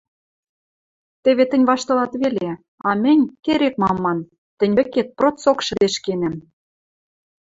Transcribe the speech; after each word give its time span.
Теве 1.23 1.43
тӹнь 1.51 1.67
ваштылат 1.69 2.11
веле, 2.21 2.49
а 2.87 2.89
мӹнь, 3.03 3.23
керек-мам 3.45 3.97
ман, 4.03 4.19
тӹнь 4.57 4.75
вӹкет 4.77 5.07
процок 5.17 5.59
шӹдешкенӓм... 5.65 6.35